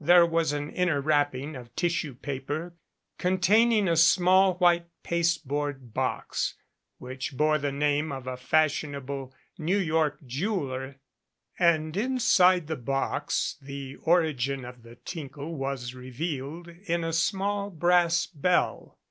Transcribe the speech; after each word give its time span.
There 0.00 0.24
was 0.24 0.54
an 0.54 0.70
inner 0.70 0.98
wrapping 0.98 1.54
of 1.54 1.76
tissue 1.76 2.14
paper 2.14 2.72
containing 3.18 3.86
a 3.86 3.98
small 3.98 4.54
white 4.54 4.86
pasteboard 5.02 5.92
box 5.92 6.54
which 6.96 7.36
bore 7.36 7.58
the 7.58 7.70
name 7.70 8.10
of 8.10 8.26
a 8.26 8.38
fashion 8.38 8.94
able 8.94 9.34
New 9.58 9.76
York 9.76 10.24
jeweler, 10.24 11.00
and 11.58 11.94
inside 11.98 12.66
the 12.66 12.76
box 12.76 13.58
the 13.60 13.96
origin 13.96 14.64
of 14.64 14.84
the 14.84 14.94
tinkle 14.96 15.54
was 15.54 15.92
revealed 15.94 16.66
in 16.68 17.04
a 17.04 17.12
small 17.12 17.68
brass 17.68 18.24
bell. 18.26 18.96